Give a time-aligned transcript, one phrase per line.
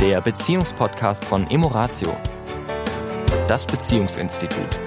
[0.00, 2.16] der Beziehungspodcast von Emoratio,
[3.46, 4.80] das Beziehungsinstitut.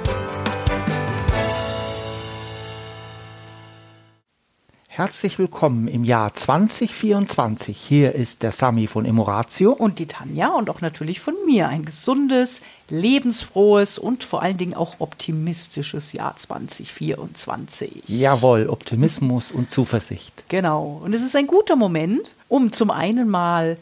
[4.87, 7.77] Herzlich willkommen im Jahr 2024.
[7.77, 9.71] Hier ist der Sami von Emoratio.
[9.73, 11.67] Und die Tanja und auch natürlich von mir.
[11.67, 18.03] Ein gesundes, lebensfrohes und vor allen Dingen auch optimistisches Jahr 2024.
[18.07, 20.43] Jawohl, Optimismus und Zuversicht.
[20.49, 21.01] Genau.
[21.03, 23.77] Und es ist ein guter Moment, um zum einen mal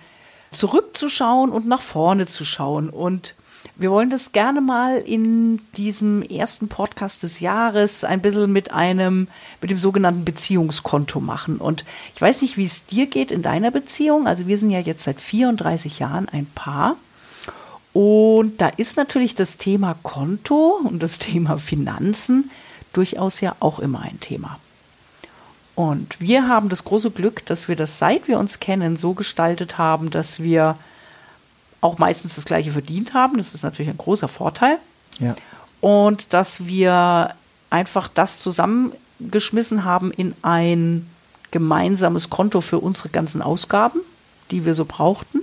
[0.51, 2.89] zurückzuschauen und nach vorne zu schauen.
[2.89, 3.35] Und
[3.75, 9.27] wir wollen das gerne mal in diesem ersten Podcast des Jahres ein bisschen mit einem,
[9.61, 11.57] mit dem sogenannten Beziehungskonto machen.
[11.57, 14.27] Und ich weiß nicht, wie es dir geht in deiner Beziehung.
[14.27, 16.95] Also wir sind ja jetzt seit 34 Jahren ein Paar.
[17.93, 22.49] Und da ist natürlich das Thema Konto und das Thema Finanzen
[22.93, 24.59] durchaus ja auch immer ein Thema.
[25.75, 29.77] Und wir haben das große Glück, dass wir das, seit wir uns kennen, so gestaltet
[29.77, 30.77] haben, dass wir
[31.79, 33.37] auch meistens das gleiche verdient haben.
[33.37, 34.77] Das ist natürlich ein großer Vorteil.
[35.19, 35.35] Ja.
[35.79, 37.33] Und dass wir
[37.69, 41.07] einfach das zusammengeschmissen haben in ein
[41.49, 43.99] gemeinsames Konto für unsere ganzen Ausgaben,
[44.51, 45.41] die wir so brauchten.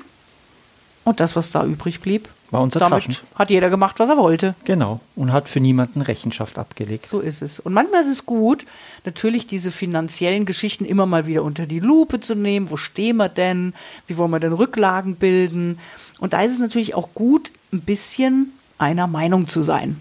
[1.05, 3.17] Und das, was da übrig blieb, War unser damit Taschen.
[3.35, 4.55] hat jeder gemacht, was er wollte.
[4.65, 5.01] Genau.
[5.17, 7.07] Und hat für niemanden Rechenschaft abgelegt.
[7.07, 7.61] So ist es.
[7.61, 8.65] Und manchmal ist es gut,
[9.05, 12.71] natürlich diese finanziellen Geschichten immer mal wieder unter die Lupe zu nehmen.
[12.71, 13.75] Wo stehen wir denn?
[14.07, 15.79] Wie wollen wir denn Rücklagen bilden?
[16.19, 20.01] Und da ist es natürlich auch gut, ein bisschen einer Meinung zu sein.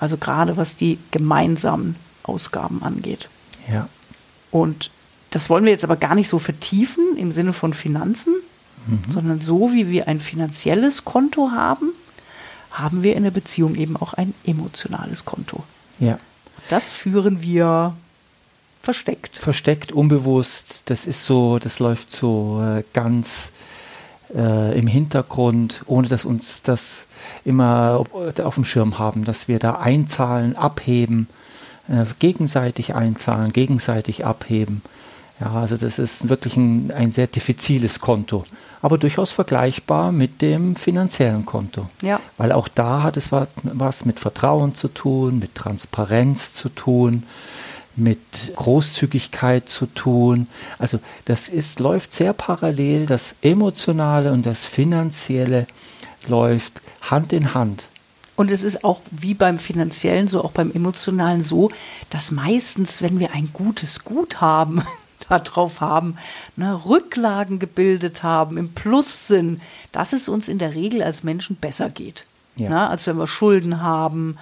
[0.00, 3.28] Also gerade was die gemeinsamen Ausgaben angeht.
[3.70, 3.88] Ja.
[4.50, 4.90] Und
[5.30, 8.34] das wollen wir jetzt aber gar nicht so vertiefen im Sinne von Finanzen,
[9.08, 11.90] sondern so wie wir ein finanzielles Konto haben,
[12.70, 15.62] haben wir in der Beziehung eben auch ein emotionales Konto.
[15.98, 16.18] Ja.
[16.68, 17.96] Das führen wir
[18.80, 19.38] versteckt.
[19.38, 20.82] Versteckt, unbewusst.
[20.86, 23.52] Das ist so, das läuft so äh, ganz
[24.34, 27.06] äh, im Hintergrund, ohne dass uns das
[27.44, 31.28] immer auf, auf dem Schirm haben, dass wir da einzahlen, abheben,
[31.88, 34.82] äh, gegenseitig einzahlen, gegenseitig abheben.
[35.40, 38.44] Ja, also das ist wirklich ein, ein sehr diffiziles Konto,
[38.82, 41.88] aber durchaus vergleichbar mit dem finanziellen Konto.
[42.02, 42.20] Ja.
[42.36, 47.24] Weil auch da hat es was, was mit Vertrauen zu tun, mit Transparenz zu tun,
[47.96, 50.46] mit Großzügigkeit zu tun.
[50.78, 53.06] Also das ist, läuft sehr parallel.
[53.06, 55.66] Das Emotionale und das Finanzielle
[56.28, 57.88] läuft Hand in Hand.
[58.36, 61.70] Und es ist auch wie beim finanziellen, so auch beim emotionalen so,
[62.10, 64.82] dass meistens, wenn wir ein gutes Guthaben
[65.28, 66.16] darauf haben,
[66.56, 69.60] ne, Rücklagen gebildet haben, im Plus sind,
[69.92, 72.24] dass es uns in der Regel als Menschen besser geht.
[72.56, 72.68] Ja.
[72.68, 74.36] Ne, als wenn wir Schulden haben,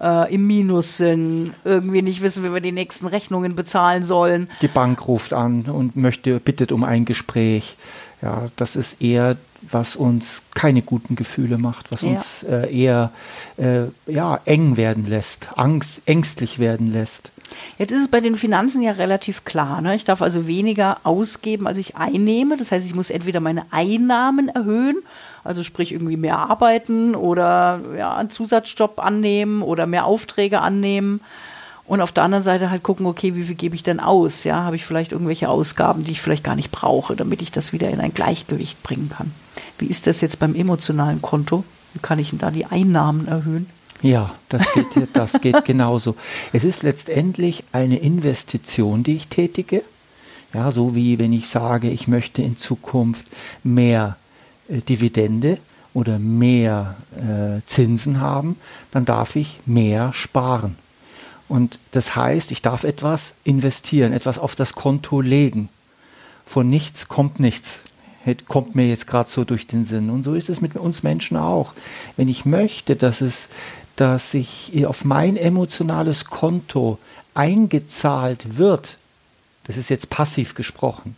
[0.00, 4.50] äh, im Minus sind, irgendwie nicht wissen, wie wir die nächsten Rechnungen bezahlen sollen.
[4.60, 7.76] Die Bank ruft an und möchte, bittet um ein Gespräch.
[8.22, 9.36] Ja, das ist eher,
[9.70, 12.10] was uns keine guten Gefühle macht, was Ja.
[12.10, 13.10] uns äh, eher
[13.56, 17.32] äh, ja, eng werden lässt, Angst, ängstlich werden lässt.
[17.78, 19.80] Jetzt ist es bei den Finanzen ja relativ klar.
[19.82, 19.94] Ne?
[19.94, 22.56] Ich darf also weniger ausgeben, als ich einnehme.
[22.56, 24.96] Das heißt, ich muss entweder meine Einnahmen erhöhen,
[25.44, 31.20] also sprich irgendwie mehr arbeiten oder ja, einen Zusatzjob annehmen oder mehr Aufträge annehmen.
[31.92, 34.44] Und auf der anderen Seite halt gucken, okay, wie viel gebe ich denn aus?
[34.44, 37.74] Ja, habe ich vielleicht irgendwelche Ausgaben, die ich vielleicht gar nicht brauche, damit ich das
[37.74, 39.30] wieder in ein Gleichgewicht bringen kann.
[39.76, 41.64] Wie ist das jetzt beim emotionalen Konto?
[41.92, 43.66] Wie kann ich denn da die Einnahmen erhöhen?
[44.00, 46.16] Ja, das geht, das geht genauso.
[46.54, 49.82] Es ist letztendlich eine Investition, die ich tätige.
[50.54, 53.26] Ja, so wie wenn ich sage, ich möchte in Zukunft
[53.64, 54.16] mehr
[54.70, 55.58] äh, Dividende
[55.92, 58.56] oder mehr äh, Zinsen haben,
[58.92, 60.78] dann darf ich mehr sparen.
[61.52, 65.68] Und das heißt, ich darf etwas investieren, etwas auf das Konto legen.
[66.46, 67.82] Von nichts kommt nichts.
[68.48, 70.08] Kommt mir jetzt gerade so durch den Sinn.
[70.08, 71.74] Und so ist es mit uns Menschen auch.
[72.16, 73.50] Wenn ich möchte, dass es,
[73.96, 76.96] dass ich auf mein emotionales Konto
[77.34, 78.96] eingezahlt wird,
[79.64, 81.16] das ist jetzt passiv gesprochen,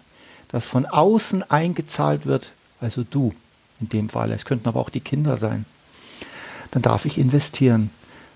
[0.49, 3.33] dass von außen eingezahlt wird, also du
[3.81, 5.65] in dem Fall, es könnten aber auch die Kinder sein,
[6.73, 7.91] dann darf ich investieren.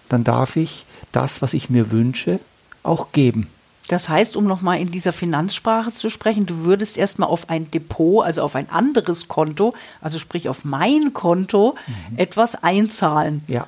[0.08, 2.40] Dann darf ich das, was ich mir wünsche,
[2.82, 3.48] auch geben.
[3.88, 8.22] Das heißt, um nochmal in dieser Finanzsprache zu sprechen, du würdest erstmal auf ein Depot,
[8.24, 11.74] also auf ein anderes Konto, also sprich auf mein Konto,
[12.16, 13.66] etwas einzahlen, Ja.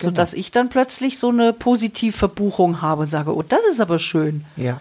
[0.00, 4.44] sodass ich dann plötzlich so eine Positivverbuchung habe und sage, oh, das ist aber schön.
[4.56, 4.80] Ja.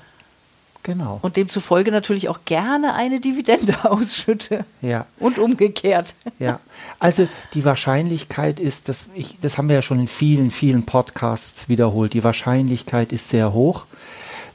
[0.88, 1.20] Genau.
[1.22, 4.64] Und demzufolge natürlich auch gerne eine Dividende ausschütte.
[4.82, 5.06] Ja.
[5.20, 6.16] Und umgekehrt.
[6.40, 6.62] Ja,
[6.98, 11.68] also die Wahrscheinlichkeit ist, dass ich, das haben wir ja schon in vielen, vielen Podcasts
[11.68, 13.84] wiederholt, die Wahrscheinlichkeit ist sehr hoch,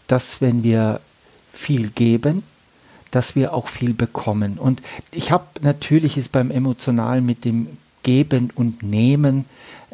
[0.06, 1.00] dass wenn wir
[1.52, 2.44] viel geben,
[3.10, 4.56] dass wir auch viel bekommen.
[4.58, 4.80] Und
[5.10, 9.44] ich habe natürlich ist beim Emotionalen mit dem Geben und Nehmen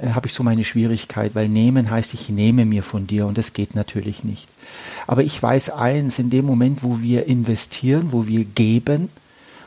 [0.00, 3.39] äh, habe ich so meine Schwierigkeit, weil nehmen heißt, ich nehme mir von dir und
[3.39, 4.49] das geht natürlich nicht.
[5.06, 9.09] Aber ich weiß eins, in dem Moment, wo wir investieren, wo wir geben,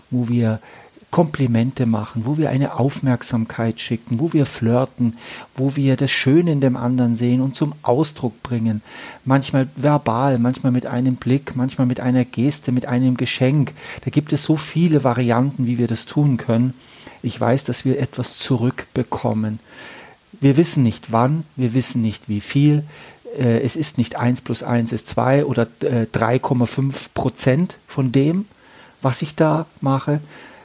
[0.09, 0.59] wo wir
[1.11, 5.17] Komplimente machen, wo wir eine Aufmerksamkeit schicken, wo wir flirten,
[5.55, 8.81] wo wir das Schöne in dem anderen sehen und zum Ausdruck bringen.
[9.25, 13.73] Manchmal verbal, manchmal mit einem Blick, manchmal mit einer Geste, mit einem Geschenk.
[14.05, 16.73] Da gibt es so viele Varianten, wie wir das tun können.
[17.21, 19.59] Ich weiß, dass wir etwas zurückbekommen.
[20.39, 22.83] Wir wissen nicht wann, wir wissen nicht wie viel.
[23.37, 28.45] Äh, es ist nicht 1 plus 1 ist 2 oder 3,5 äh, Prozent von dem,
[29.01, 30.21] was ich da mache,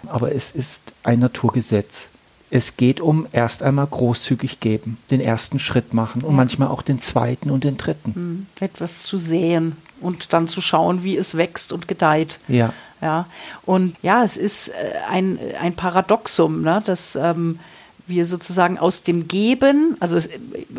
[0.06, 2.10] aber es ist ein Naturgesetz.
[2.48, 6.36] Es geht um erst einmal großzügig geben, den ersten Schritt machen und ja.
[6.36, 8.14] manchmal auch den zweiten und den dritten.
[8.14, 12.38] Hm, etwas zu säen und dann zu schauen, wie es wächst und gedeiht.
[12.46, 12.72] Ja.
[13.00, 13.26] Ja.
[13.64, 14.72] Und ja, es ist äh,
[15.10, 17.58] ein, ein Paradoxum, ne, dass ähm,
[18.06, 20.28] wir sozusagen aus dem Geben, also es,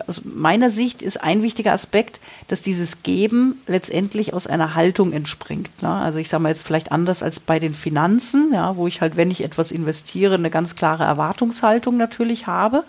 [0.08, 5.70] aus meiner Sicht ist ein wichtiger Aspekt, dass dieses Geben letztendlich aus einer Haltung entspringt.
[5.82, 5.90] Ne?
[5.90, 9.18] Also ich sage mal jetzt vielleicht anders als bei den Finanzen, ja, wo ich halt,
[9.18, 12.84] wenn ich etwas investiere, eine ganz klare Erwartungshaltung natürlich habe.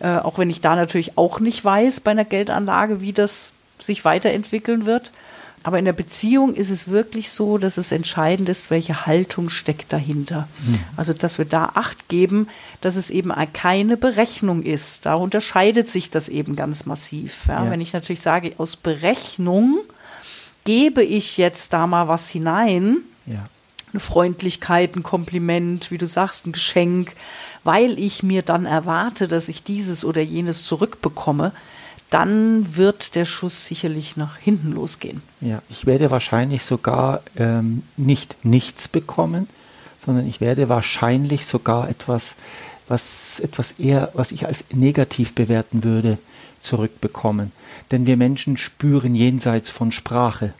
[0.00, 4.04] Äh, auch wenn ich da natürlich auch nicht weiß bei einer Geldanlage, wie das sich
[4.04, 5.12] weiterentwickeln wird.
[5.66, 9.92] Aber in der Beziehung ist es wirklich so, dass es entscheidend ist, welche Haltung steckt
[9.92, 10.46] dahinter.
[10.64, 10.78] Mhm.
[10.96, 12.46] Also, dass wir da Acht geben,
[12.82, 15.06] dass es eben keine Berechnung ist.
[15.06, 17.46] Da unterscheidet sich das eben ganz massiv.
[17.48, 17.64] Ja?
[17.64, 17.70] Ja.
[17.72, 19.80] Wenn ich natürlich sage, aus Berechnung
[20.62, 23.48] gebe ich jetzt da mal was hinein, ja.
[23.92, 27.10] eine Freundlichkeit, ein Kompliment, wie du sagst, ein Geschenk,
[27.64, 31.50] weil ich mir dann erwarte, dass ich dieses oder jenes zurückbekomme,
[32.10, 35.22] dann wird der Schuss sicherlich nach hinten losgehen.
[35.40, 39.48] Ja, ich werde wahrscheinlich sogar ähm, nicht nichts bekommen,
[39.98, 42.36] sondern ich werde wahrscheinlich sogar etwas,
[42.86, 46.18] was etwas eher, was ich als negativ bewerten würde,
[46.60, 47.52] zurückbekommen.
[47.90, 50.52] Denn wir Menschen spüren jenseits von Sprache,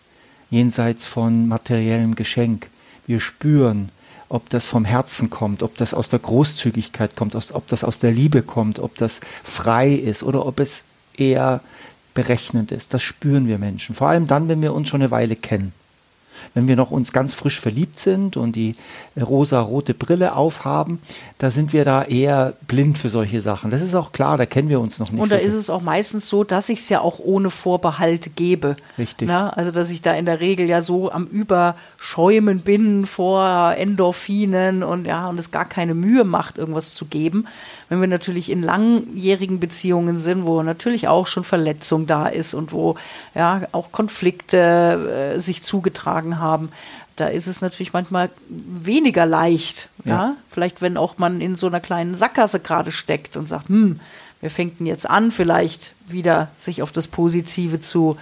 [0.51, 2.69] jenseits von materiellem Geschenk.
[3.07, 3.91] Wir spüren,
[4.29, 8.11] ob das vom Herzen kommt, ob das aus der Großzügigkeit kommt, ob das aus der
[8.11, 10.85] Liebe kommt, ob das frei ist oder ob es
[11.19, 11.61] eher
[12.15, 12.95] berechnend ist.
[12.95, 13.95] Das spüren wir Menschen.
[13.95, 15.73] Vor allem dann, wenn wir uns schon eine Weile kennen.
[16.55, 18.77] Wenn wir noch uns ganz frisch verliebt sind und die
[19.21, 21.01] rosa-rote Brille aufhaben,
[21.39, 23.71] da sind wir da eher blind für solche Sachen.
[23.71, 25.21] Das ist auch klar, da kennen wir uns noch nicht.
[25.21, 28.37] Und da so ist es auch meistens so, dass ich es ja auch ohne Vorbehalt
[28.37, 28.75] gebe.
[28.99, 29.29] Richtig.
[29.29, 34.83] Na, also, dass ich da in der Regel ja so am Überschäumen bin vor Endorphinen
[34.83, 37.47] und ja, und es gar keine Mühe macht, irgendwas zu geben.
[37.89, 42.73] Wenn wir natürlich in langjährigen Beziehungen sind, wo natürlich auch schon Verletzung da ist und
[42.73, 42.97] wo
[43.35, 46.71] ja auch Konflikte äh, sich zugetragen haben,
[47.17, 49.89] da ist es natürlich manchmal weniger leicht.
[50.05, 50.13] Ja.
[50.13, 50.37] ja.
[50.51, 54.01] Vielleicht, wenn auch man in so einer kleinen Sackgasse gerade steckt und sagt, hm,
[54.47, 58.17] wir fängten jetzt an, vielleicht wieder sich auf das Positive zu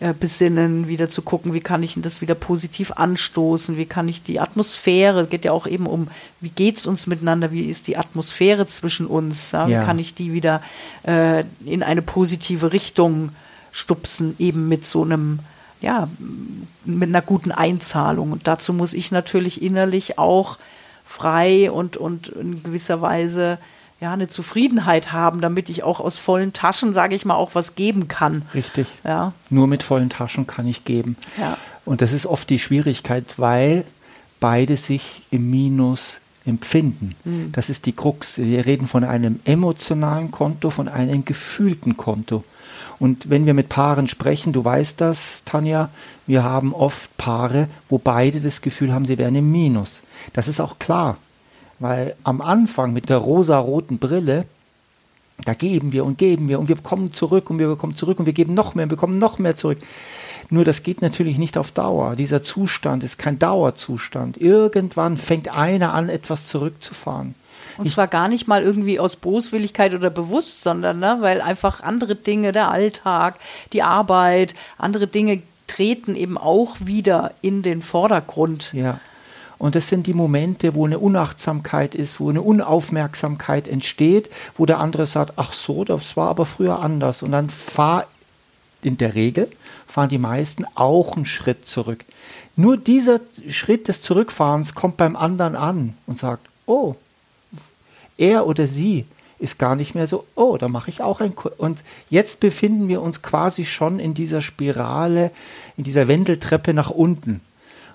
[0.00, 4.22] äh, besinnen, wieder zu gucken, wie kann ich das wieder positiv anstoßen, wie kann ich
[4.22, 6.08] die Atmosphäre, es geht ja auch eben um,
[6.40, 9.68] wie geht es uns miteinander, wie ist die Atmosphäre zwischen uns, ja?
[9.68, 9.82] Ja.
[9.82, 10.62] wie kann ich die wieder
[11.02, 13.32] äh, in eine positive Richtung
[13.70, 15.40] stupsen, eben mit so einem,
[15.82, 16.08] ja,
[16.86, 18.32] mit einer guten Einzahlung.
[18.32, 20.56] Und dazu muss ich natürlich innerlich auch
[21.04, 23.58] frei und, und in gewisser Weise
[24.00, 27.74] ja, eine Zufriedenheit haben, damit ich auch aus vollen Taschen, sage ich mal, auch was
[27.74, 28.42] geben kann.
[28.54, 28.88] Richtig.
[29.04, 29.32] Ja.
[29.48, 31.16] Nur mit vollen Taschen kann ich geben.
[31.38, 31.56] Ja.
[31.84, 33.84] Und das ist oft die Schwierigkeit, weil
[34.38, 37.14] beide sich im Minus empfinden.
[37.24, 37.52] Mhm.
[37.52, 38.38] Das ist die Krux.
[38.38, 42.44] Wir reden von einem emotionalen Konto, von einem gefühlten Konto.
[42.98, 45.90] Und wenn wir mit Paaren sprechen, du weißt das, Tanja,
[46.26, 50.02] wir haben oft Paare, wo beide das Gefühl haben, sie wären im Minus.
[50.32, 51.18] Das ist auch klar.
[51.78, 54.46] Weil am Anfang mit der rosa-roten Brille,
[55.44, 58.26] da geben wir und geben wir und wir bekommen zurück und wir bekommen zurück und
[58.26, 59.78] wir geben noch mehr und bekommen noch mehr zurück.
[60.48, 62.16] Nur das geht natürlich nicht auf Dauer.
[62.16, 64.38] Dieser Zustand ist kein Dauerzustand.
[64.38, 67.34] Irgendwann fängt einer an, etwas zurückzufahren.
[67.78, 72.14] Und zwar gar nicht mal irgendwie aus Boswilligkeit oder bewusst, sondern ne, weil einfach andere
[72.14, 73.38] Dinge, der Alltag,
[73.72, 78.72] die Arbeit, andere Dinge treten eben auch wieder in den Vordergrund.
[78.72, 79.00] Ja.
[79.58, 84.80] Und das sind die Momente, wo eine Unachtsamkeit ist, wo eine Unaufmerksamkeit entsteht, wo der
[84.80, 87.22] andere sagt, ach so, das war aber früher anders.
[87.22, 88.06] Und dann fahr
[88.82, 89.48] in der Regel
[89.86, 92.04] fahren die meisten auch einen Schritt zurück.
[92.54, 96.94] Nur dieser Schritt des Zurückfahrens kommt beim anderen an und sagt, oh,
[98.18, 99.06] er oder sie
[99.38, 102.88] ist gar nicht mehr so, oh, da mache ich auch ein Kur Und jetzt befinden
[102.88, 105.30] wir uns quasi schon in dieser Spirale,
[105.76, 107.42] in dieser Wendeltreppe nach unten.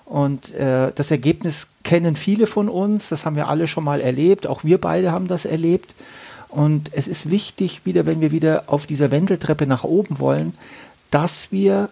[0.05, 4.45] Und äh, das Ergebnis kennen viele von uns, das haben wir alle schon mal erlebt,
[4.45, 5.93] auch wir beide haben das erlebt.
[6.49, 10.53] Und es ist wichtig, wieder, wenn wir wieder auf dieser Wendeltreppe nach oben wollen,
[11.11, 11.89] dass wir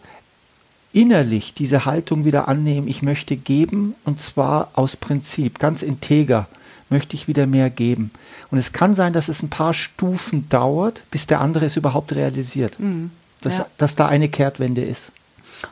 [0.92, 6.48] innerlich diese Haltung wieder annehmen, ich möchte geben und zwar aus Prinzip, ganz integer
[6.90, 8.12] möchte ich wieder mehr geben.
[8.52, 12.14] Und es kann sein, dass es ein paar Stufen dauert, bis der andere es überhaupt
[12.14, 13.12] realisiert, mhm.
[13.42, 13.68] dass, Ja.
[13.78, 15.12] dass da eine Kehrtwende ist.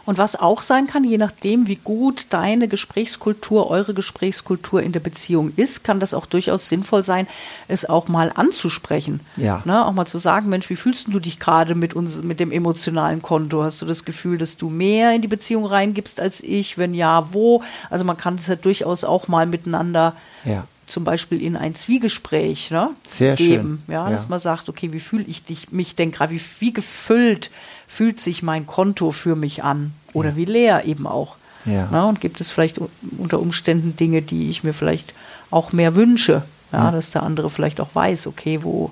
[0.06, 5.00] Und was auch sein kann, je nachdem, wie gut deine Gesprächskultur, eure Gesprächskultur in der
[5.00, 7.28] Beziehung ist, kann das auch durchaus sinnvoll sein,
[7.68, 9.20] es auch mal anzusprechen.
[9.36, 9.62] Ja.
[9.66, 12.52] Ne, auch mal zu sagen, Mensch, wie fühlst du dich gerade mit uns, mit dem
[12.52, 13.64] emotionalen Konto?
[13.64, 16.78] Hast du das Gefühl, dass du mehr in die Beziehung reingibst als ich?
[16.78, 17.64] Wenn ja, wo?
[17.90, 20.66] Also man kann es ja durchaus auch mal miteinander Ja.
[20.88, 23.84] Zum Beispiel in ein Zwiegespräch ne, Sehr geben.
[23.88, 23.94] schön.
[23.94, 24.10] Ja, Ja.
[24.10, 27.52] dass man sagt, okay, wie fühle ich dich, mich denn gerade, wie, wie gefüllt
[27.88, 29.92] fühlt sich mein Konto für mich an?
[30.14, 31.36] Oder wie leer eben auch.
[31.66, 31.88] Ja.
[31.92, 32.80] Na, und gibt es vielleicht
[33.18, 35.14] unter Umständen Dinge, die ich mir vielleicht
[35.52, 36.44] auch mehr wünsche?
[36.74, 38.92] Ja, dass der andere vielleicht auch weiß, okay, wo,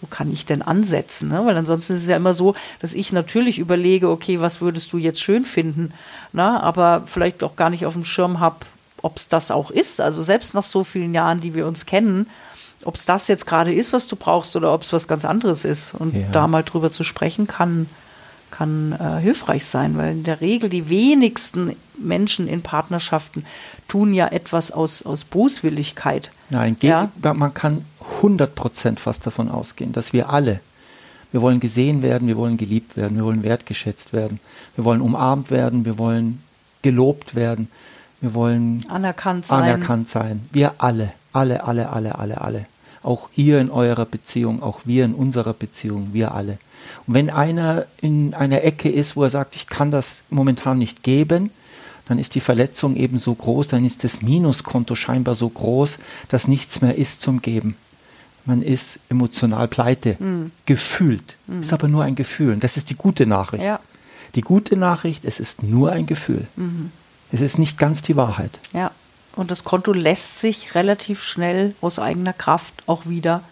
[0.00, 1.28] wo kann ich denn ansetzen?
[1.28, 1.40] Ne?
[1.46, 4.98] Weil ansonsten ist es ja immer so, dass ich natürlich überlege, okay, was würdest du
[4.98, 5.92] jetzt schön finden?
[6.32, 8.56] Na, aber vielleicht auch gar nicht auf dem Schirm habe,
[9.02, 10.00] ob es das auch ist.
[10.00, 12.28] Also selbst nach so vielen Jahren, die wir uns kennen,
[12.84, 15.64] ob es das jetzt gerade ist, was du brauchst, oder ob es was ganz anderes
[15.64, 15.94] ist.
[15.94, 16.26] Und Ja.
[16.32, 17.88] da mal drüber zu sprechen, kann,
[18.50, 23.44] kann äh, hilfreich sein, weil in der Regel die wenigsten Menschen in Partnerschaften
[23.88, 26.30] tun ja etwas aus, aus Boswilligkeit.
[26.50, 27.10] Nein, Ja.
[27.22, 27.84] man kann
[28.20, 30.60] 100% fast davon ausgehen, dass wir alle,
[31.30, 34.40] wir wollen gesehen werden, wir wollen geliebt werden, wir wollen wertgeschätzt werden,
[34.76, 36.42] wir wollen umarmt werden, wir wollen
[36.82, 37.68] gelobt werden,
[38.22, 39.64] wir wollen Anerkannt sein.
[39.64, 40.42] anerkannt sein.
[40.52, 42.66] Wir alle, alle, alle, alle, alle, alle.
[43.02, 46.58] Auch ihr in eurer Beziehung, auch wir in unserer Beziehung, wir alle.
[47.06, 51.02] Und wenn einer in einer Ecke ist, wo er sagt, ich kann das momentan nicht
[51.02, 51.50] geben,
[52.06, 55.98] dann ist die Verletzung eben so groß, dann ist das Minuskonto scheinbar so groß,
[56.28, 57.76] dass nichts mehr ist zum Geben.
[58.44, 60.16] Man ist emotional pleite,
[60.66, 61.36] gefühlt.
[61.60, 62.52] Ist aber nur ein Gefühl.
[62.52, 63.64] Und das ist die gute Nachricht.
[63.64, 63.80] Ja.
[64.36, 66.46] Die gute Nachricht, es ist nur ein Gefühl.
[67.32, 68.60] Es ist nicht ganz die Wahrheit.
[68.72, 68.90] Ja.
[69.34, 73.42] Und das Konto lässt sich relativ schnell aus eigener Kraft auch wieder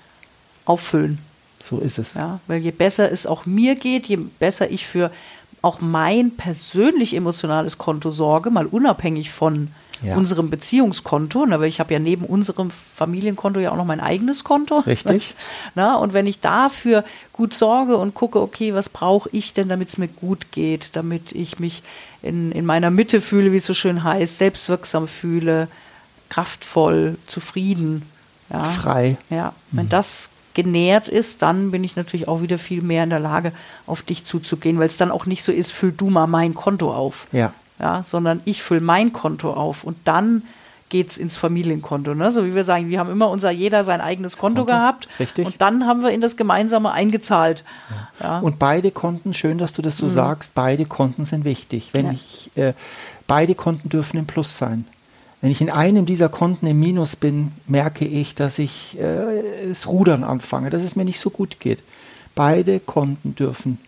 [0.66, 1.18] auffüllen.
[1.58, 2.14] So ist es.
[2.14, 5.10] Ja, weil je besser es auch mir geht, je besser ich für
[5.62, 9.68] auch mein persönlich emotionales Konto sorge, mal unabhängig von
[10.02, 10.16] Ja.
[10.16, 14.44] unserem Beziehungskonto, ne, weil ich habe ja neben unserem Familienkonto ja auch noch mein eigenes
[14.44, 14.78] Konto.
[14.80, 15.34] Richtig.
[15.74, 19.88] Na, und wenn ich dafür gut sorge und gucke, okay, was brauche ich denn, damit
[19.88, 21.82] es mir gut geht, damit ich mich
[22.22, 25.68] in, in meiner Mitte fühle, wie es so schön heißt, selbstwirksam fühle,
[26.28, 28.02] kraftvoll, zufrieden.
[28.50, 28.64] Ja.
[28.64, 29.16] Frei.
[29.28, 33.20] Ja, wenn das genährt ist, dann bin ich natürlich auch wieder viel mehr in der
[33.20, 33.52] Lage,
[33.86, 36.92] auf dich zuzugehen, weil es dann auch nicht so ist, füll du mal mein Konto
[36.92, 37.28] auf.
[37.32, 37.52] Ja.
[37.80, 40.42] Ja, sondern ich fülle mein Konto auf und dann
[40.90, 42.14] geht's ins Familienkonto.
[42.14, 42.32] Ne?
[42.32, 45.46] So wie wir sagen, wir haben immer unser jeder sein eigenes Konto, Konto, gehabt richtig.
[45.46, 47.64] und dann haben wir in das gemeinsame eingezahlt.
[48.20, 48.40] Ja.
[48.40, 50.08] Und beide Konten, schön, dass du das Mhm.
[50.08, 51.90] so sagst, beide Konten sind wichtig.
[51.92, 52.12] Wenn Ja.
[52.12, 52.72] ich, äh,
[53.28, 54.84] beide Konten dürfen im Plus sein.
[55.40, 59.86] Wenn ich in einem dieser Konten im Minus bin, merke ich, dass ich äh, das
[59.86, 61.82] Rudern anfange, dass es mir nicht so gut geht.
[62.34, 63.78] Beide Konten dürfen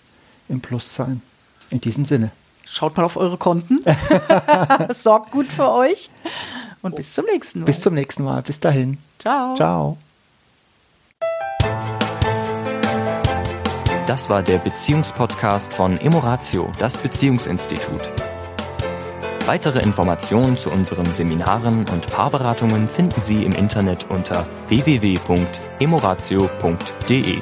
[0.49, 1.21] im Plus sein.
[1.69, 2.31] In diesem Sinne.
[2.65, 3.85] Schaut mal auf eure Konten.
[4.91, 6.11] Sorgt gut für euch.
[6.83, 7.67] Und bis zum nächsten Mal.
[7.67, 8.43] Bis zum nächsten Mal.
[8.43, 8.99] Bis dahin.
[9.19, 9.55] Ciao.
[9.55, 9.97] Ciao.
[14.07, 18.13] Das war der Beziehungspodcast von Emoratio, das Beziehungsinstitut.
[19.47, 27.41] Weitere Informationen zu unseren Seminaren und Paarberatungen finden Sie im Internet unter www.emoratio.de.